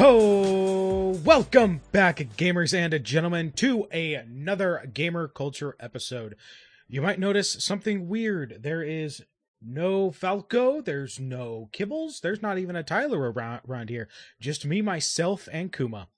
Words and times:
Ho! 0.00 1.10
Welcome 1.26 1.82
back, 1.92 2.20
gamers 2.38 2.72
and 2.72 3.04
gentlemen, 3.04 3.52
to 3.56 3.84
another 3.92 4.90
Gamer 4.94 5.28
Kulture 5.28 5.74
episode. 5.78 6.36
You 6.88 7.02
might 7.02 7.18
notice 7.18 7.62
something 7.62 8.08
weird. 8.08 8.60
There 8.62 8.82
is 8.82 9.22
no 9.60 10.10
Falco, 10.10 10.80
there's 10.80 11.20
no 11.20 11.68
Kibbles, 11.74 12.22
there's 12.22 12.40
not 12.40 12.56
even 12.56 12.76
a 12.76 12.82
Tyler 12.82 13.30
around, 13.30 13.60
around 13.68 13.90
here. 13.90 14.08
Just 14.40 14.64
me, 14.64 14.80
myself, 14.80 15.50
and 15.52 15.70
Kuma. 15.70 16.08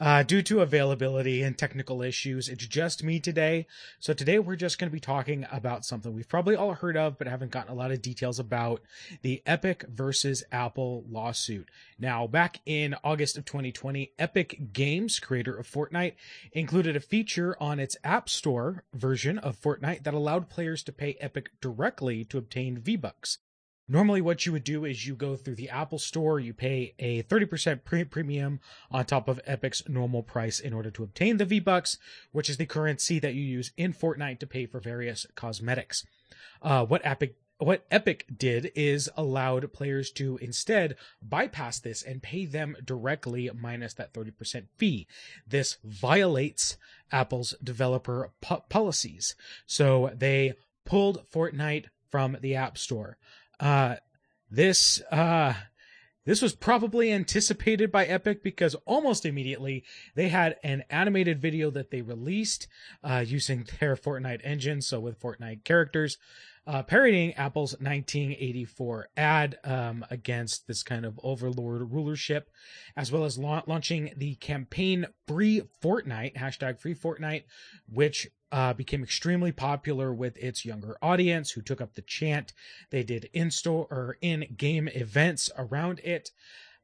Uh, 0.00 0.24
due 0.24 0.42
to 0.42 0.60
availability 0.60 1.42
and 1.42 1.56
technical 1.56 2.02
issues, 2.02 2.48
it's 2.48 2.66
just 2.66 3.04
me 3.04 3.20
today. 3.20 3.64
So 4.00 4.12
today 4.12 4.40
we're 4.40 4.56
just 4.56 4.76
going 4.76 4.90
to 4.90 4.92
be 4.92 4.98
talking 4.98 5.46
about 5.52 5.84
something 5.84 6.12
we've 6.12 6.28
probably 6.28 6.56
all 6.56 6.74
heard 6.74 6.96
of, 6.96 7.16
but 7.16 7.28
haven't 7.28 7.52
gotten 7.52 7.70
a 7.70 7.76
lot 7.76 7.92
of 7.92 8.02
details 8.02 8.40
about 8.40 8.82
the 9.22 9.40
Epic 9.46 9.84
versus 9.88 10.42
Apple 10.50 11.04
lawsuit. 11.08 11.68
Now, 11.96 12.26
back 12.26 12.60
in 12.66 12.96
August 13.04 13.38
of 13.38 13.44
2020, 13.44 14.12
Epic 14.18 14.72
Games, 14.72 15.20
creator 15.20 15.56
of 15.56 15.70
Fortnite, 15.70 16.14
included 16.52 16.96
a 16.96 17.00
feature 17.00 17.56
on 17.60 17.78
its 17.78 17.96
App 18.02 18.28
Store 18.28 18.82
version 18.92 19.38
of 19.38 19.60
Fortnite 19.60 20.02
that 20.02 20.14
allowed 20.14 20.48
players 20.48 20.82
to 20.82 20.92
pay 20.92 21.16
Epic 21.20 21.50
directly 21.60 22.24
to 22.24 22.38
obtain 22.38 22.78
V-Bucks. 22.78 23.38
Normally, 23.86 24.22
what 24.22 24.46
you 24.46 24.52
would 24.52 24.64
do 24.64 24.86
is 24.86 25.06
you 25.06 25.14
go 25.14 25.36
through 25.36 25.56
the 25.56 25.68
Apple 25.68 25.98
Store, 25.98 26.40
you 26.40 26.54
pay 26.54 26.94
a 26.98 27.22
30% 27.24 27.84
pre- 27.84 28.04
premium 28.04 28.60
on 28.90 29.04
top 29.04 29.28
of 29.28 29.40
Epic's 29.44 29.86
normal 29.88 30.22
price 30.22 30.58
in 30.58 30.72
order 30.72 30.90
to 30.90 31.02
obtain 31.02 31.36
the 31.36 31.44
V 31.44 31.60
Bucks, 31.60 31.98
which 32.32 32.48
is 32.48 32.56
the 32.56 32.64
currency 32.64 33.18
that 33.18 33.34
you 33.34 33.42
use 33.42 33.72
in 33.76 33.92
Fortnite 33.92 34.38
to 34.38 34.46
pay 34.46 34.64
for 34.64 34.80
various 34.80 35.26
cosmetics. 35.34 36.06
Uh, 36.62 36.86
what 36.86 37.02
Epic 37.04 37.36
what 37.58 37.84
Epic 37.90 38.26
did 38.36 38.72
is 38.74 39.08
allowed 39.16 39.72
players 39.72 40.10
to 40.12 40.38
instead 40.38 40.96
bypass 41.22 41.78
this 41.78 42.02
and 42.02 42.22
pay 42.22 42.46
them 42.46 42.76
directly 42.84 43.48
minus 43.54 43.94
that 43.94 44.12
30% 44.12 44.64
fee. 44.76 45.06
This 45.46 45.78
violates 45.84 46.76
Apple's 47.12 47.54
developer 47.62 48.32
po- 48.40 48.64
policies. 48.68 49.36
So 49.66 50.10
they 50.14 50.54
pulled 50.84 51.30
Fortnite 51.30 51.86
from 52.10 52.36
the 52.40 52.56
App 52.56 52.76
Store. 52.76 53.18
Uh, 53.60 53.96
this 54.50 55.00
uh, 55.10 55.54
this 56.26 56.40
was 56.40 56.54
probably 56.54 57.12
anticipated 57.12 57.92
by 57.92 58.06
Epic 58.06 58.42
because 58.42 58.74
almost 58.86 59.26
immediately 59.26 59.84
they 60.14 60.28
had 60.28 60.56
an 60.64 60.84
animated 60.88 61.40
video 61.40 61.70
that 61.70 61.90
they 61.90 62.00
released 62.00 62.66
uh, 63.02 63.22
using 63.26 63.66
their 63.80 63.96
Fortnite 63.96 64.40
engine, 64.42 64.80
so 64.80 65.00
with 65.00 65.20
Fortnite 65.20 65.64
characters, 65.64 66.16
uh, 66.66 66.82
parodying 66.82 67.34
Apple's 67.34 67.72
1984 67.74 69.08
ad 69.18 69.58
um, 69.64 70.04
against 70.10 70.66
this 70.66 70.82
kind 70.82 71.04
of 71.04 71.20
overlord 71.22 71.92
rulership, 71.92 72.48
as 72.96 73.12
well 73.12 73.24
as 73.24 73.36
la- 73.36 73.62
launching 73.66 74.12
the 74.16 74.36
campaign 74.36 75.06
Free 75.26 75.62
Fortnite, 75.82 76.36
hashtag 76.36 76.80
Free 76.80 76.94
Fortnite, 76.94 77.44
which 77.86 78.28
uh, 78.54 78.72
became 78.72 79.02
extremely 79.02 79.50
popular 79.50 80.14
with 80.14 80.36
its 80.36 80.64
younger 80.64 80.96
audience 81.02 81.50
who 81.50 81.60
took 81.60 81.80
up 81.80 81.94
the 81.94 82.02
chant. 82.02 82.52
They 82.90 83.02
did 83.02 83.28
in 83.32 83.50
store 83.50 83.88
or 83.90 84.16
in 84.20 84.54
game 84.56 84.86
events 84.86 85.50
around 85.58 86.00
it. 86.04 86.30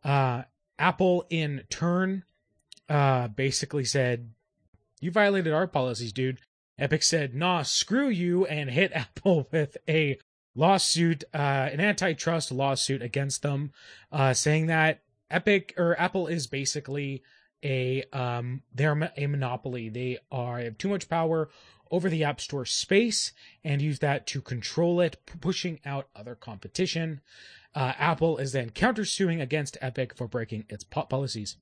Uh, 0.02 0.42
Apple, 0.80 1.26
in 1.30 1.62
turn, 1.70 2.24
uh, 2.88 3.28
basically 3.28 3.84
said, 3.84 4.30
You 5.00 5.12
violated 5.12 5.52
our 5.52 5.68
policies, 5.68 6.12
dude. 6.12 6.40
Epic 6.76 7.04
said, 7.04 7.36
Nah, 7.36 7.62
screw 7.62 8.08
you, 8.08 8.46
and 8.46 8.68
hit 8.68 8.90
Apple 8.94 9.46
with 9.52 9.76
a 9.88 10.18
lawsuit, 10.56 11.22
uh, 11.32 11.36
an 11.72 11.78
antitrust 11.78 12.50
lawsuit 12.50 13.00
against 13.00 13.42
them, 13.42 13.70
uh, 14.10 14.34
saying 14.34 14.66
that 14.66 15.02
Epic 15.30 15.72
or 15.76 15.98
Apple 16.00 16.26
is 16.26 16.48
basically 16.48 17.22
a 17.62 18.04
um 18.12 18.62
they're 18.74 19.10
a 19.16 19.26
monopoly. 19.26 19.88
They 19.88 20.18
are 20.30 20.60
have 20.60 20.78
too 20.78 20.88
much 20.88 21.08
power 21.08 21.48
over 21.90 22.08
the 22.08 22.24
App 22.24 22.40
Store 22.40 22.64
space 22.64 23.32
and 23.64 23.82
use 23.82 23.98
that 23.98 24.26
to 24.28 24.40
control 24.40 25.00
it, 25.00 25.16
pushing 25.40 25.80
out 25.84 26.08
other 26.14 26.34
competition. 26.34 27.20
Uh, 27.74 27.92
Apple 27.98 28.38
is 28.38 28.52
then 28.52 28.70
countersuing 28.70 29.40
against 29.40 29.76
Epic 29.80 30.16
for 30.16 30.28
breaking 30.28 30.64
its 30.68 30.84
policies. 30.84 31.56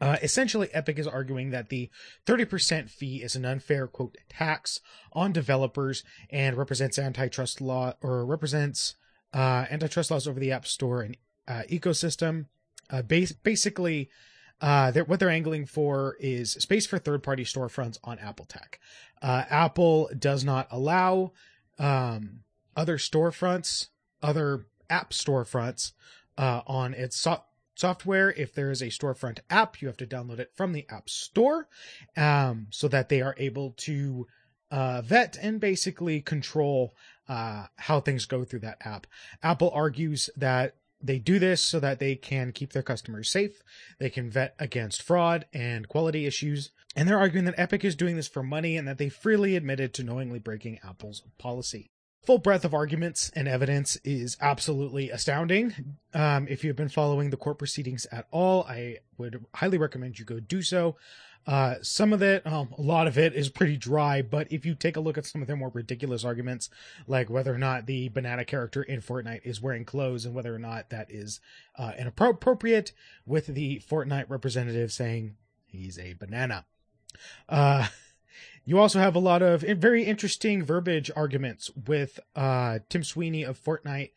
Uh, 0.00 0.16
essentially, 0.22 0.68
Epic 0.72 0.98
is 0.98 1.08
arguing 1.08 1.50
that 1.50 1.70
the 1.70 1.90
30% 2.26 2.88
fee 2.88 3.16
is 3.16 3.34
an 3.34 3.44
unfair, 3.44 3.88
quote, 3.88 4.16
tax 4.28 4.80
on 5.12 5.32
developers 5.32 6.04
and 6.30 6.56
represents 6.56 6.98
antitrust 6.98 7.60
law 7.60 7.92
or 8.00 8.24
represents 8.24 8.94
uh, 9.34 9.66
antitrust 9.70 10.10
laws 10.10 10.28
over 10.28 10.38
the 10.38 10.52
App 10.52 10.66
Store 10.66 11.02
and 11.02 11.16
uh, 11.48 11.62
ecosystem. 11.68 12.46
Uh, 12.90 13.02
bas- 13.02 13.32
basically, 13.32 14.08
uh, 14.60 14.90
they're, 14.90 15.04
what 15.04 15.20
they're 15.20 15.30
angling 15.30 15.66
for 15.66 16.16
is 16.20 16.52
space 16.52 16.86
for 16.86 16.98
third 16.98 17.22
party 17.22 17.44
storefronts 17.44 17.98
on 18.02 18.18
Apple 18.18 18.44
Tech. 18.46 18.80
Uh, 19.22 19.44
Apple 19.48 20.10
does 20.18 20.44
not 20.44 20.66
allow 20.70 21.32
um, 21.78 22.40
other 22.76 22.98
storefronts, 22.98 23.88
other 24.22 24.66
app 24.90 25.10
storefronts 25.10 25.92
uh, 26.36 26.62
on 26.66 26.94
its 26.94 27.16
so- 27.16 27.42
software. 27.74 28.30
If 28.32 28.54
there 28.54 28.70
is 28.70 28.82
a 28.82 28.86
storefront 28.86 29.40
app, 29.48 29.80
you 29.80 29.88
have 29.88 29.96
to 29.98 30.06
download 30.06 30.38
it 30.38 30.52
from 30.56 30.72
the 30.72 30.86
App 30.90 31.08
Store 31.08 31.68
um, 32.16 32.66
so 32.70 32.88
that 32.88 33.08
they 33.08 33.20
are 33.22 33.34
able 33.38 33.74
to 33.78 34.26
uh, 34.70 35.02
vet 35.02 35.38
and 35.40 35.60
basically 35.60 36.20
control 36.20 36.94
uh, 37.28 37.66
how 37.76 38.00
things 38.00 38.26
go 38.26 38.44
through 38.44 38.60
that 38.60 38.78
app. 38.80 39.06
Apple 39.42 39.70
argues 39.72 40.30
that 40.36 40.76
they 41.00 41.18
do 41.18 41.38
this 41.38 41.62
so 41.62 41.78
that 41.80 41.98
they 41.98 42.16
can 42.16 42.52
keep 42.52 42.72
their 42.72 42.82
customers 42.82 43.30
safe. 43.30 43.62
They 43.98 44.10
can 44.10 44.30
vet 44.30 44.54
against 44.58 45.02
fraud 45.02 45.46
and 45.52 45.88
quality 45.88 46.26
issues. 46.26 46.70
And 46.96 47.08
they're 47.08 47.18
arguing 47.18 47.44
that 47.44 47.58
Epic 47.58 47.84
is 47.84 47.94
doing 47.94 48.16
this 48.16 48.28
for 48.28 48.42
money 48.42 48.76
and 48.76 48.88
that 48.88 48.98
they 48.98 49.08
freely 49.08 49.56
admitted 49.56 49.94
to 49.94 50.04
knowingly 50.04 50.38
breaking 50.38 50.80
Apple's 50.82 51.22
policy. 51.38 51.90
Full 52.24 52.38
breadth 52.38 52.64
of 52.64 52.74
arguments 52.74 53.30
and 53.34 53.48
evidence 53.48 53.96
is 54.04 54.36
absolutely 54.40 55.10
astounding. 55.10 55.96
Um, 56.12 56.46
if 56.48 56.62
you've 56.62 56.76
been 56.76 56.90
following 56.90 57.30
the 57.30 57.38
court 57.38 57.58
proceedings 57.58 58.06
at 58.12 58.26
all, 58.30 58.64
I 58.64 58.98
would 59.16 59.44
highly 59.54 59.78
recommend 59.78 60.18
you 60.18 60.24
go 60.24 60.38
do 60.38 60.60
so. 60.60 60.96
Uh, 61.46 61.76
some 61.80 62.12
of 62.12 62.20
it, 62.20 62.46
um, 62.46 62.68
a 62.76 62.82
lot 62.82 63.06
of 63.06 63.16
it 63.16 63.34
is 63.34 63.48
pretty 63.48 63.78
dry, 63.78 64.20
but 64.20 64.46
if 64.52 64.66
you 64.66 64.74
take 64.74 64.98
a 64.98 65.00
look 65.00 65.16
at 65.16 65.24
some 65.24 65.40
of 65.40 65.48
their 65.48 65.56
more 65.56 65.70
ridiculous 65.72 66.22
arguments, 66.22 66.68
like 67.06 67.30
whether 67.30 67.54
or 67.54 67.58
not 67.58 67.86
the 67.86 68.10
banana 68.10 68.44
character 68.44 68.82
in 68.82 69.00
Fortnite 69.00 69.40
is 69.44 69.62
wearing 69.62 69.86
clothes 69.86 70.26
and 70.26 70.34
whether 70.34 70.54
or 70.54 70.58
not 70.58 70.90
that 70.90 71.10
is 71.10 71.40
uh, 71.78 71.92
inappropriate, 71.98 72.92
with 73.24 73.46
the 73.46 73.80
Fortnite 73.88 74.28
representative 74.28 74.92
saying 74.92 75.36
he's 75.64 75.98
a 75.98 76.12
banana. 76.12 76.66
Uh, 77.48 77.86
you 78.68 78.78
also 78.78 78.98
have 78.98 79.16
a 79.16 79.18
lot 79.18 79.40
of 79.40 79.62
very 79.62 80.04
interesting 80.04 80.62
verbiage 80.62 81.10
arguments 81.16 81.70
with 81.86 82.20
uh, 82.36 82.80
Tim 82.90 83.02
Sweeney 83.02 83.42
of 83.42 83.58
Fortnite 83.58 84.10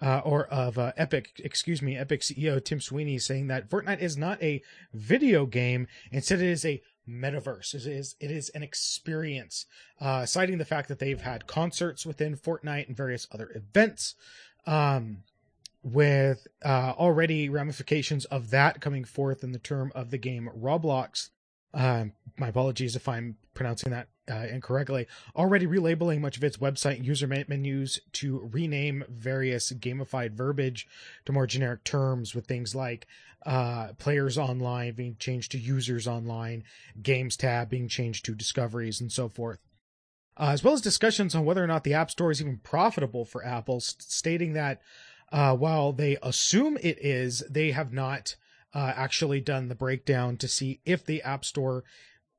uh, 0.00 0.20
or 0.24 0.46
of 0.46 0.78
uh, 0.78 0.92
Epic, 0.96 1.40
excuse 1.42 1.82
me, 1.82 1.96
Epic 1.96 2.20
CEO 2.20 2.64
Tim 2.64 2.80
Sweeney 2.80 3.18
saying 3.18 3.48
that 3.48 3.68
Fortnite 3.68 3.98
is 3.98 4.16
not 4.16 4.40
a 4.40 4.62
video 4.94 5.44
game, 5.44 5.88
instead 6.12 6.40
it 6.40 6.46
is 6.46 6.64
a 6.64 6.80
metaverse. 7.08 7.74
It 7.74 7.84
is 7.84 8.14
it 8.20 8.30
is 8.30 8.48
an 8.50 8.62
experience, 8.62 9.66
uh, 10.00 10.24
citing 10.24 10.58
the 10.58 10.64
fact 10.64 10.86
that 10.86 11.00
they've 11.00 11.20
had 11.20 11.48
concerts 11.48 12.06
within 12.06 12.36
Fortnite 12.36 12.86
and 12.86 12.96
various 12.96 13.26
other 13.32 13.50
events. 13.56 14.14
Um, 14.68 15.24
with 15.82 16.46
uh, 16.64 16.94
already 16.96 17.48
ramifications 17.48 18.24
of 18.26 18.50
that 18.50 18.80
coming 18.80 19.04
forth 19.04 19.44
in 19.44 19.50
the 19.50 19.58
term 19.58 19.90
of 19.94 20.10
the 20.10 20.18
game 20.18 20.48
Roblox. 20.56 21.30
Um, 21.76 22.12
my 22.38 22.48
apologies 22.48 22.96
if 22.96 23.06
I'm 23.08 23.36
pronouncing 23.54 23.92
that 23.92 24.08
uh, 24.30 24.46
incorrectly. 24.50 25.06
Already 25.36 25.66
relabeling 25.66 26.20
much 26.20 26.36
of 26.36 26.44
its 26.44 26.56
website 26.56 26.96
and 26.96 27.06
user 27.06 27.26
menus 27.26 28.00
to 28.12 28.48
rename 28.52 29.04
various 29.08 29.72
gamified 29.72 30.32
verbiage 30.32 30.88
to 31.26 31.32
more 31.32 31.46
generic 31.46 31.84
terms, 31.84 32.34
with 32.34 32.46
things 32.46 32.74
like 32.74 33.06
uh, 33.44 33.92
players 33.98 34.36
online 34.36 34.94
being 34.94 35.16
changed 35.18 35.52
to 35.52 35.58
users 35.58 36.08
online, 36.08 36.64
games 37.02 37.36
tab 37.36 37.68
being 37.68 37.88
changed 37.88 38.24
to 38.24 38.34
discoveries, 38.34 39.00
and 39.00 39.12
so 39.12 39.28
forth. 39.28 39.58
Uh, 40.38 40.50
as 40.50 40.64
well 40.64 40.74
as 40.74 40.80
discussions 40.80 41.34
on 41.34 41.44
whether 41.44 41.62
or 41.62 41.66
not 41.66 41.84
the 41.84 41.94
App 41.94 42.10
Store 42.10 42.30
is 42.30 42.40
even 42.40 42.58
profitable 42.58 43.24
for 43.24 43.44
Apple, 43.44 43.80
st- 43.80 44.02
stating 44.02 44.52
that 44.54 44.82
uh, 45.32 45.54
while 45.54 45.92
they 45.92 46.16
assume 46.22 46.76
it 46.82 46.98
is, 47.04 47.42
they 47.48 47.70
have 47.70 47.92
not 47.92 48.36
uh, 48.76 48.92
actually 48.94 49.40
done 49.40 49.68
the 49.68 49.74
breakdown 49.74 50.36
to 50.36 50.46
see 50.46 50.80
if 50.84 51.02
the 51.02 51.22
App 51.22 51.46
Store 51.46 51.82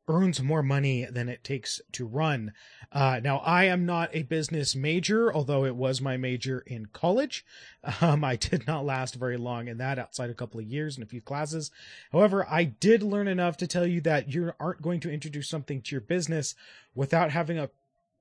earns 0.07 0.39
more 0.41 0.61
money 0.61 1.03
than 1.03 1.27
it 1.27 1.43
takes 1.43 1.81
to 1.91 2.05
run. 2.05 2.53
Uh, 2.91 3.19
now, 3.23 3.39
I 3.39 3.65
am 3.65 3.87
not 3.87 4.11
a 4.13 4.21
business 4.21 4.75
major, 4.75 5.33
although 5.33 5.65
it 5.65 5.75
was 5.75 5.99
my 5.99 6.15
major 6.15 6.59
in 6.59 6.85
college. 6.93 7.43
Um, 8.01 8.21
I 8.25 8.35
did 8.35 8.67
not 8.67 8.83
last 8.83 9.15
very 9.15 9.37
long 9.37 9.69
in 9.69 9.77
that, 9.77 9.97
outside 9.97 10.29
a 10.29 10.33
couple 10.33 10.59
of 10.59 10.65
years 10.65 10.97
and 10.97 11.05
a 11.05 11.09
few 11.09 11.21
classes. 11.21 11.71
However, 12.11 12.45
I 12.49 12.65
did 12.65 13.01
learn 13.01 13.29
enough 13.29 13.55
to 13.57 13.67
tell 13.67 13.87
you 13.87 14.01
that 14.01 14.31
you 14.33 14.51
aren't 14.59 14.81
going 14.81 14.99
to 14.99 15.11
introduce 15.11 15.47
something 15.47 15.81
to 15.81 15.95
your 15.95 16.01
business 16.01 16.53
without 16.93 17.31
having 17.31 17.57
a 17.57 17.69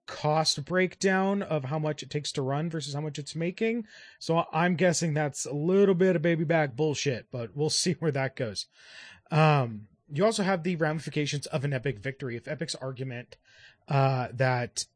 cost 0.06 0.64
breakdown 0.64 1.43
of 1.43 1.64
how 1.64 1.79
much 1.79 2.03
it 2.03 2.11
takes 2.11 2.32
to 2.32 2.43
run 2.43 2.70
versus 2.70 2.94
how 2.94 3.00
much 3.00 3.19
it's 3.19 3.35
making. 3.35 3.87
So 4.19 4.44
I'm 4.53 4.76
guessing 4.76 5.14
that's 5.14 5.47
a 5.47 5.53
little 5.53 5.94
bit 5.94 6.17
of 6.17 6.23
baby 6.23 6.44
back 6.44 6.76
bullshit, 6.76 7.26
but 7.31 7.56
we'll 7.56 7.70
see 7.70 7.93
where 7.94 8.12
that 8.12 8.37
goes. 8.37 8.67
Um, 9.31 9.88
you 10.12 10.25
also 10.25 10.43
have 10.43 10.62
the 10.62 10.76
ramifications 10.76 11.47
of 11.47 11.64
an 11.64 11.73
Epic 11.73 11.99
victory. 11.99 12.37
If 12.37 12.47
Epic's 12.47 12.76
argument 12.76 13.37
uh, 13.88 14.29
that 14.32 14.87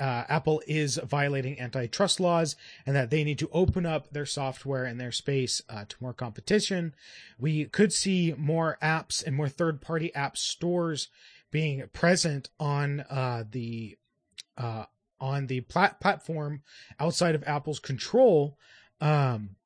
uh, 0.00 0.24
Apple 0.28 0.60
is 0.66 0.98
violating 1.04 1.60
antitrust 1.60 2.18
laws 2.18 2.56
and 2.84 2.96
that 2.96 3.10
they 3.10 3.22
need 3.22 3.38
to 3.38 3.50
open 3.52 3.86
up 3.86 4.10
their 4.10 4.26
software 4.26 4.84
and 4.84 5.00
their 5.00 5.12
space 5.12 5.62
uh, 5.68 5.84
to 5.88 5.96
more 6.00 6.12
competition. 6.12 6.94
We 7.38 7.66
could 7.66 7.92
see 7.92 8.34
more 8.36 8.76
apps 8.82 9.24
and 9.24 9.36
more 9.36 9.48
third 9.48 9.80
party 9.80 10.12
app 10.14 10.36
stores 10.36 11.08
being 11.52 11.84
present 11.92 12.50
on 12.58 13.00
uh, 13.08 13.44
the 13.48 13.96
uh, 14.56 14.84
on 15.20 15.46
the 15.46 15.60
plat- 15.62 16.00
platform 16.00 16.62
outside 16.98 17.34
of 17.34 17.44
Apple's 17.46 17.78
control. 17.78 18.58
Um, 19.00 19.56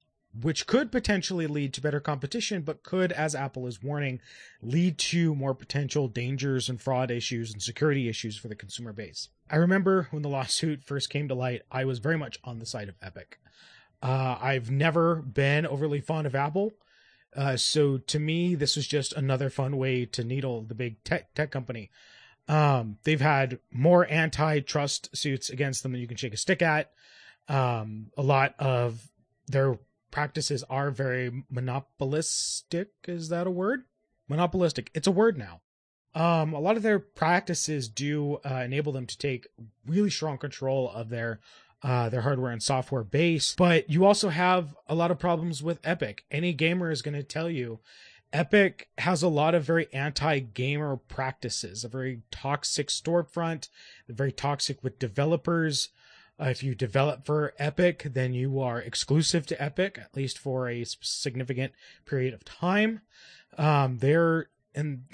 which 0.40 0.66
could 0.66 0.92
potentially 0.92 1.46
lead 1.46 1.72
to 1.74 1.80
better 1.80 2.00
competition, 2.00 2.62
but 2.62 2.82
could, 2.82 3.12
as 3.12 3.34
Apple 3.34 3.66
is 3.66 3.82
warning, 3.82 4.20
lead 4.62 4.98
to 4.98 5.34
more 5.34 5.54
potential 5.54 6.06
dangers 6.06 6.68
and 6.68 6.80
fraud 6.80 7.10
issues 7.10 7.52
and 7.52 7.62
security 7.62 8.08
issues 8.08 8.36
for 8.36 8.48
the 8.48 8.54
consumer 8.54 8.92
base. 8.92 9.28
I 9.50 9.56
remember 9.56 10.08
when 10.10 10.22
the 10.22 10.28
lawsuit 10.28 10.84
first 10.84 11.10
came 11.10 11.28
to 11.28 11.34
light, 11.34 11.62
I 11.70 11.84
was 11.84 11.98
very 11.98 12.18
much 12.18 12.38
on 12.44 12.58
the 12.58 12.66
side 12.66 12.88
of 12.88 12.96
Epic. 13.02 13.38
Uh, 14.02 14.36
I've 14.40 14.70
never 14.70 15.16
been 15.16 15.66
overly 15.66 16.00
fond 16.00 16.26
of 16.26 16.34
Apple. 16.34 16.72
Uh, 17.34 17.56
so 17.56 17.98
to 17.98 18.18
me, 18.18 18.54
this 18.54 18.76
was 18.76 18.86
just 18.86 19.12
another 19.14 19.50
fun 19.50 19.76
way 19.76 20.04
to 20.06 20.24
needle 20.24 20.62
the 20.62 20.74
big 20.74 21.02
tech, 21.04 21.34
tech 21.34 21.50
company. 21.50 21.90
Um, 22.48 22.96
they've 23.04 23.20
had 23.20 23.58
more 23.70 24.10
antitrust 24.10 25.14
suits 25.16 25.50
against 25.50 25.82
them 25.82 25.92
than 25.92 26.00
you 26.00 26.08
can 26.08 26.16
shake 26.16 26.34
a 26.34 26.38
stick 26.38 26.62
at. 26.62 26.90
Um, 27.48 28.10
a 28.16 28.22
lot 28.22 28.54
of 28.58 29.10
their 29.46 29.78
practices 30.10 30.64
are 30.70 30.90
very 30.90 31.44
monopolistic. 31.50 32.88
Is 33.06 33.28
that 33.28 33.46
a 33.46 33.50
word? 33.50 33.84
Monopolistic. 34.28 34.90
It's 34.94 35.06
a 35.06 35.12
word 35.12 35.38
now. 35.38 35.60
Um, 36.14 36.52
a 36.52 36.60
lot 36.60 36.76
of 36.76 36.82
their 36.82 36.98
practices 36.98 37.88
do 37.88 38.38
uh, 38.44 38.62
enable 38.64 38.92
them 38.92 39.06
to 39.06 39.18
take 39.18 39.46
really 39.86 40.10
strong 40.10 40.38
control 40.38 40.90
of 40.90 41.10
their 41.10 41.40
uh, 41.82 42.08
their 42.08 42.22
hardware 42.22 42.50
and 42.50 42.62
software 42.62 43.04
base. 43.04 43.54
But 43.56 43.88
you 43.88 44.04
also 44.04 44.30
have 44.30 44.74
a 44.88 44.96
lot 44.96 45.12
of 45.12 45.18
problems 45.20 45.62
with 45.62 45.78
Epic. 45.84 46.24
Any 46.30 46.52
gamer 46.52 46.90
is 46.90 47.02
going 47.02 47.14
to 47.14 47.22
tell 47.22 47.48
you 47.48 47.78
Epic 48.32 48.88
has 48.98 49.22
a 49.22 49.28
lot 49.28 49.54
of 49.54 49.64
very 49.64 49.92
anti 49.92 50.38
gamer 50.38 50.96
practices, 50.96 51.84
a 51.84 51.88
very 51.88 52.22
toxic 52.30 52.88
storefront, 52.88 53.68
very 54.08 54.32
toxic 54.32 54.82
with 54.82 54.98
developers. 54.98 55.88
Uh, 56.40 56.44
if 56.44 56.62
you 56.62 56.74
develop 56.74 57.24
for 57.24 57.52
Epic, 57.58 58.06
then 58.12 58.32
you 58.32 58.60
are 58.60 58.80
exclusive 58.80 59.46
to 59.46 59.60
Epic, 59.60 59.98
at 59.98 60.14
least 60.14 60.38
for 60.38 60.68
a 60.68 60.84
significant 60.84 61.72
period 62.04 62.32
of 62.32 62.44
time. 62.44 63.00
Um, 63.56 63.98
they're, 63.98 64.50
and 64.74 65.04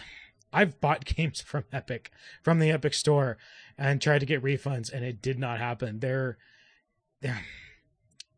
I've 0.53 0.81
bought 0.81 1.05
games 1.17 1.41
from 1.41 1.65
Epic, 1.73 2.11
from 2.43 2.59
the 2.59 2.71
Epic 2.71 2.95
store, 2.95 3.39
and 3.79 4.03
tried 4.03 4.21
to 4.21 4.27
get 4.27 4.43
refunds, 4.43 4.93
and 4.93 5.05
it 5.05 5.23
did 5.23 5.39
not 5.39 5.59
happen. 5.59 6.01
They're, 6.01 6.37
they're, 7.23 7.41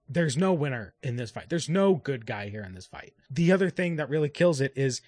there's 0.09 0.37
no 0.37 0.53
winner 0.53 0.95
in 1.03 1.17
this 1.17 1.31
fight. 1.31 1.49
There's 1.49 1.69
no 1.69 1.95
good 1.95 2.27
guy 2.27 2.49
here 2.49 2.63
in 2.63 2.75
this 2.75 2.87
fight. 2.87 3.15
The 3.31 3.53
other 3.53 3.71
thing 3.71 3.97
that 3.97 4.09
really 4.09 4.29
kills 4.29 4.61
it 4.61 4.73
is 4.77 5.01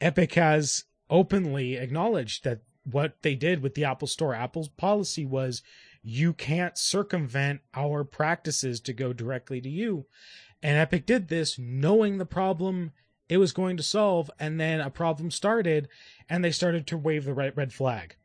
Epic 0.00 0.34
has 0.34 0.84
openly 1.08 1.76
acknowledged 1.76 2.44
that 2.44 2.60
what 2.84 3.16
they 3.22 3.34
did 3.34 3.62
with 3.62 3.74
the 3.74 3.84
Apple 3.84 4.08
Store, 4.08 4.34
Apple's 4.34 4.68
policy 4.68 5.24
was 5.24 5.62
you 6.02 6.32
can't 6.32 6.76
circumvent 6.76 7.60
our 7.74 8.04
practices 8.04 8.80
to 8.80 8.92
go 8.92 9.12
directly 9.12 9.60
to 9.60 9.68
you. 9.68 10.06
And 10.62 10.76
Epic 10.76 11.06
did 11.06 11.28
this 11.28 11.58
knowing 11.58 12.18
the 12.18 12.26
problem 12.26 12.92
it 13.28 13.38
was 13.38 13.52
going 13.52 13.76
to 13.76 13.82
solve, 13.82 14.30
and 14.38 14.60
then 14.60 14.80
a 14.80 14.90
problem 14.90 15.30
started, 15.30 15.88
and 16.28 16.44
they 16.44 16.50
started 16.50 16.86
to 16.88 16.98
wave 16.98 17.24
the 17.24 17.32
red, 17.32 17.56
red 17.56 17.72
flag. 17.72 18.16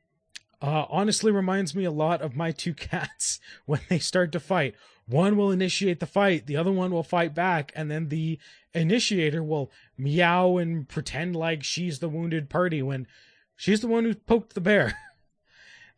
Uh, 0.62 0.86
honestly, 0.90 1.32
reminds 1.32 1.76
me 1.76 1.86
a 1.86 1.92
lot 1.92 2.22
of 2.22 2.36
my 2.36 2.52
two 2.52 2.74
cats 2.74 3.40
when 3.66 3.82
they 3.90 4.00
start 4.00 4.32
to 4.32 4.40
fight. 4.40 4.76
One 5.08 5.38
will 5.38 5.52
initiate 5.52 6.00
the 6.00 6.06
fight, 6.06 6.48
the 6.48 6.58
other 6.58 6.72
one 6.72 6.92
will 6.92 7.04
fight 7.04 7.34
back, 7.34 7.72
and 7.76 7.90
then 7.90 8.10
the 8.10 8.40
initiator 8.74 9.42
will 9.42 9.72
meow 9.98 10.58
and 10.58 10.88
pretend 10.88 11.36
like 11.36 11.64
she's 11.64 12.00
the 12.00 12.10
wounded 12.10 12.50
party 12.50 12.82
when 12.82 13.08
she's 13.56 13.80
the 13.80 13.88
one 13.88 14.04
who 14.04 14.16
poked 14.16 14.54
the 14.54 14.62
bear. 14.62 14.98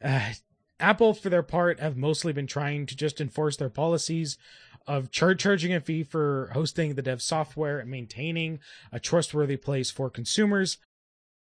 Uh, 0.01 0.31
Apple, 0.79 1.13
for 1.13 1.29
their 1.29 1.43
part, 1.43 1.81
have 1.81 1.97
mostly 1.97 2.31
been 2.31 2.47
trying 2.47 2.85
to 2.85 2.95
just 2.95 3.19
enforce 3.19 3.57
their 3.57 3.69
policies 3.69 4.37
of 4.87 5.11
char- 5.11 5.35
charging 5.35 5.73
a 5.73 5.81
fee 5.81 6.03
for 6.03 6.49
hosting 6.53 6.95
the 6.95 7.01
dev 7.01 7.21
software 7.21 7.79
and 7.79 7.91
maintaining 7.91 8.59
a 8.93 8.99
trustworthy 8.99 9.57
place 9.57 9.91
for 9.91 10.09
consumers. 10.09 10.77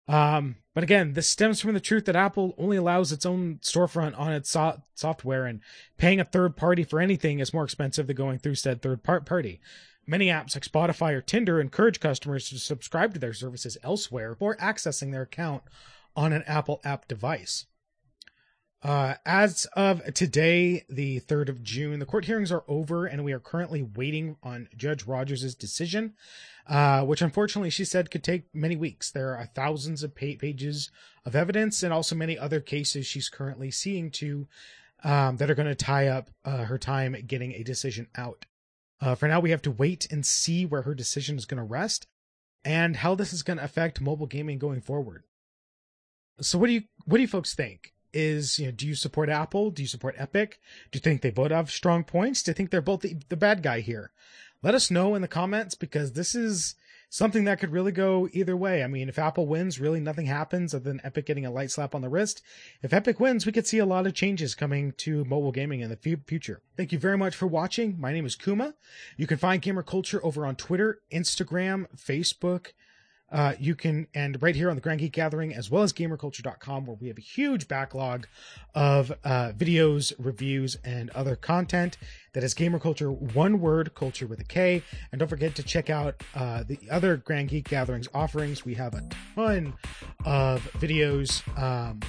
Um, 0.08 0.56
but 0.74 0.84
again, 0.84 1.14
this 1.14 1.28
stems 1.28 1.60
from 1.60 1.74
the 1.74 1.80
truth 1.80 2.06
that 2.06 2.16
Apple 2.16 2.56
only 2.58 2.78
allows 2.78 3.12
its 3.12 3.26
own 3.26 3.60
storefront 3.62 4.18
on 4.18 4.32
its 4.32 4.50
so- 4.50 4.82
software, 4.94 5.46
and 5.46 5.60
paying 5.98 6.20
a 6.20 6.26
third 6.26 6.56
party 6.56 6.84
for 6.84 7.00
anything 7.00 7.40
is 7.40 7.54
more 7.54 7.64
expensive 7.64 8.08
than 8.08 8.16
going 8.16 8.40
through 8.40 8.56
said 8.56 8.82
third 8.82 9.04
part 9.04 9.26
party. 9.26 9.60
Many 10.06 10.28
apps 10.28 10.56
like 10.56 10.64
Spotify 10.64 11.14
or 11.14 11.22
Tinder 11.22 11.60
encourage 11.60 12.00
customers 12.00 12.48
to 12.50 12.60
subscribe 12.60 13.14
to 13.14 13.20
their 13.20 13.34
services 13.34 13.78
elsewhere 13.84 14.32
before 14.32 14.56
accessing 14.58 15.12
their 15.12 15.24
account 15.24 15.64
on 16.16 16.32
an 16.32 16.44
Apple 16.48 16.80
app 16.86 17.08
device. 17.10 17.66
Uh, 18.84 19.16
as 19.26 19.66
of 19.76 20.14
today, 20.14 20.86
the 20.88 21.20
3rd 21.22 21.50
of 21.50 21.64
June, 21.64 22.00
the 22.00 22.06
court 22.06 22.26
hearings 22.26 22.52
are 22.52 22.64
over 22.68 23.06
and 23.06 23.26
we 23.26 23.34
are 23.34 23.40
currently 23.40 23.82
waiting 23.82 24.38
on 24.44 24.70
Judge 24.78 25.06
Rogers' 25.06 25.56
decision, 25.56 26.14
uh, 26.68 27.04
which 27.04 27.22
unfortunately 27.22 27.70
she 27.70 27.86
said 27.86 28.12
could 28.12 28.24
take 28.24 28.54
many 28.54 28.76
weeks. 28.76 29.12
There 29.12 29.36
are 29.36 29.46
thousands 29.46 30.04
of 30.04 30.16
pages 30.16 30.92
of 31.26 31.36
evidence 31.36 31.84
and 31.84 31.94
also 31.94 32.16
many 32.16 32.38
other 32.38 32.60
cases 32.60 33.06
she's 33.06 33.30
currently 33.30 33.72
seeing 33.72 34.12
to 34.12 34.48
um, 35.04 35.38
that 35.38 35.50
are 35.50 35.56
going 35.56 35.68
to 35.68 35.76
tie 35.76 36.08
up 36.08 36.30
uh, 36.44 36.66
her 36.66 36.78
time 36.78 37.16
getting 37.26 37.54
a 37.54 37.64
decision 37.64 38.08
out. 38.16 38.46
Uh, 39.00 39.14
for 39.14 39.28
now, 39.28 39.40
we 39.40 39.52
have 39.52 39.62
to 39.62 39.72
wait 39.72 40.08
and 40.12 40.26
see 40.26 40.66
where 40.66 40.82
her 40.82 40.96
decision 40.96 41.38
is 41.38 41.46
going 41.46 41.60
to 41.60 41.64
rest 41.64 42.08
and 42.66 42.98
how 42.98 43.14
this 43.14 43.32
is 43.32 43.44
going 43.44 43.58
to 43.58 43.64
affect 43.64 44.02
mobile 44.02 44.26
gaming 44.26 44.58
going 44.58 44.82
forward. 44.82 45.24
So, 46.42 46.58
what 46.58 46.68
do 46.68 46.74
you 46.74 46.84
what 47.06 47.18
do 47.18 47.22
you 47.22 47.28
folks 47.28 47.54
think? 47.54 47.94
is, 48.14 48.58
you 48.58 48.66
know, 48.66 48.72
do 48.72 48.88
you 48.88 48.96
support 48.96 49.30
Apple? 49.30 49.70
Do 49.70 49.82
you 49.82 49.88
support 49.88 50.16
Epic? 50.18 50.60
Do 50.92 50.98
you 50.98 51.02
think 51.02 51.22
they 51.22 51.30
both 51.30 51.52
have 51.52 51.70
strong 51.70 52.04
points? 52.04 52.42
Do 52.42 52.52
you 52.52 52.54
think 52.54 52.72
they're 52.72 52.82
both 52.82 53.02
the, 53.02 53.18
the 53.30 53.38
bad 53.38 53.62
guy 53.62 53.82
here? 53.82 54.12
Let 54.68 54.76
us 54.76 54.92
know 54.92 55.16
in 55.16 55.22
the 55.22 55.30
comments 55.30 55.76
because 55.76 56.12
this 56.12 56.36
is 56.36 56.76
something 57.10 57.46
that 57.46 57.58
could 57.58 57.72
really 57.72 57.94
go 57.94 58.28
either 58.34 58.58
way. 58.58 58.84
I 58.84 58.88
mean, 58.88 59.08
if 59.08 59.18
Apple 59.18 59.48
wins, 59.48 59.80
really 59.80 60.02
nothing 60.02 60.26
happens 60.26 60.74
other 60.74 60.84
than 60.84 61.00
Epic 61.06 61.26
getting 61.26 61.46
a 61.46 61.52
light 61.52 61.72
slap 61.72 61.96
on 61.96 62.02
the 62.02 62.10
wrist. 62.10 62.42
If 62.82 62.92
Epic 62.92 63.18
wins, 63.18 63.46
we 63.46 63.54
could 63.54 63.66
see 63.66 63.78
a 63.78 63.86
lot 63.86 64.06
of 64.06 64.14
changes 64.14 64.56
coming 64.56 64.92
to 64.98 65.24
mobile 65.24 65.54
gaming 65.54 65.80
in 65.80 65.90
the 65.90 66.18
future. 66.28 66.60
Thank 66.76 66.92
you 66.92 67.00
very 67.00 67.18
much 67.18 67.34
for 67.34 67.48
watching. 67.48 67.98
My 67.98 68.12
name 68.12 68.26
is 68.26 68.36
Kuma. 68.36 68.74
You 69.16 69.26
can 69.26 69.38
find 69.38 69.62
Gamer 69.62 69.84
Kulture 69.84 70.20
over 70.22 70.46
on 70.46 70.58
Twitter, 70.58 71.00
Instagram, 71.14 71.86
Facebook, 71.96 72.74
uh, 73.32 73.54
you 73.60 73.76
can, 73.76 74.08
and 74.14 74.42
right 74.42 74.56
here 74.56 74.70
on 74.70 74.76
the 74.76 74.82
Grand 74.82 75.00
Geek 75.00 75.12
Gathering, 75.12 75.54
as 75.54 75.70
well 75.70 75.84
as 75.84 75.92
gamerkulture.com, 75.92 76.86
where 76.86 76.98
we 77.00 77.08
have 77.08 77.18
a 77.18 77.22
huge 77.22 77.68
backlog 77.68 78.26
of 78.74 79.12
uh, 79.24 79.52
videos, 79.58 80.14
reviews, 80.18 80.78
and 80.84 81.10
other 81.12 81.36
content 81.36 81.98
that 82.34 82.44
is 82.44 82.54
Gamer 82.54 82.80
Kulture, 82.80 83.12
one 83.34 83.60
word, 83.60 83.96
culture 83.96 84.28
with 84.28 84.40
a 84.40 84.44
K. 84.44 84.84
And 85.12 85.20
don't 85.20 85.28
forget 85.28 85.56
to 85.56 85.64
check 85.64 85.90
out 85.90 86.24
uh, 86.36 86.64
the 86.68 86.80
other 86.90 87.18
Grand 87.18 87.50
Geek 87.50 87.68
Gatherings 87.68 88.08
offerings. 88.14 88.64
We 88.64 88.76
have 88.76 88.94
a 88.94 89.04
ton 89.36 89.74
of 90.24 90.64
videos 90.74 91.42
um, 91.62 92.00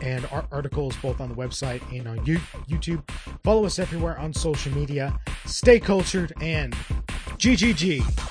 and 0.00 0.28
articles 0.52 0.96
both 0.96 1.20
on 1.20 1.28
the 1.28 1.34
website 1.34 1.82
and 1.96 2.06
on 2.06 2.18
YouTube. 2.26 3.08
Follow 3.42 3.64
us 3.64 3.78
everywhere 3.78 4.18
on 4.18 4.32
social 4.32 4.72
media. 4.72 5.18
Stay 5.46 5.80
cultured 5.80 6.32
and 6.40 6.74
GGG. 7.38 8.29